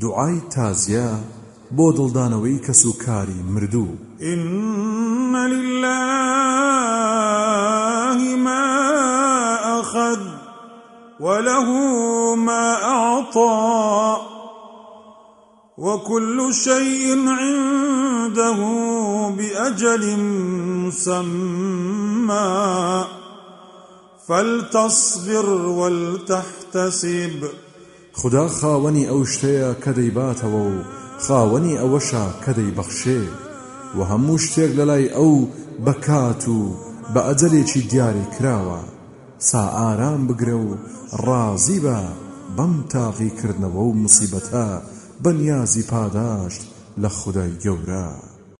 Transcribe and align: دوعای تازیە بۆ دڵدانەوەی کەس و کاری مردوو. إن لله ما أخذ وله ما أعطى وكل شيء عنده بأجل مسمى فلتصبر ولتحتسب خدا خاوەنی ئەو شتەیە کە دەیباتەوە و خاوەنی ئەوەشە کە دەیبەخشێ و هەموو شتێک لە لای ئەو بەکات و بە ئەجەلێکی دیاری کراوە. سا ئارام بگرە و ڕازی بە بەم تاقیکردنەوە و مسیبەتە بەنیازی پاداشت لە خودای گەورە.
دوعای 0.00 0.40
تازیە 0.54 1.08
بۆ 1.76 1.86
دڵدانەوەی 1.96 2.58
کەس 2.66 2.82
و 2.86 2.92
کاری 3.04 3.40
مردوو. 3.54 3.96
إن 4.22 5.36
لله 5.36 5.96
ما 8.36 8.66
أخذ 9.80 10.20
وله 11.20 11.68
ما 12.34 12.66
أعطى 12.84 14.16
وكل 15.78 16.54
شيء 16.54 17.28
عنده 17.28 18.58
بأجل 19.36 20.16
مسمى 20.86 22.50
فلتصبر 24.28 25.46
ولتحتسب 25.78 27.40
خدا 28.20 28.46
خاوەنی 28.58 29.08
ئەو 29.10 29.22
شتەیە 29.32 29.70
کە 29.82 29.90
دەیباتەوە 29.98 30.62
و 30.72 30.76
خاوەنی 31.24 31.80
ئەوەشە 31.80 32.24
کە 32.42 32.52
دەیبەخشێ 32.58 33.22
و 33.96 33.98
هەموو 34.10 34.42
شتێک 34.44 34.70
لە 34.78 34.84
لای 34.90 35.12
ئەو 35.16 35.34
بەکات 35.84 36.42
و 36.56 36.58
بە 37.12 37.20
ئەجەلێکی 37.28 37.82
دیاری 37.90 38.26
کراوە. 38.34 38.80
سا 39.48 39.62
ئارام 39.78 40.22
بگرە 40.28 40.56
و 40.66 40.70
ڕازی 41.24 41.78
بە 41.84 41.98
بەم 42.56 42.74
تاقیکردنەوە 42.92 43.82
و 43.86 43.98
مسیبەتە 44.02 44.66
بەنیازی 45.22 45.84
پاداشت 45.92 46.62
لە 47.02 47.08
خودای 47.18 47.52
گەورە. 47.64 48.08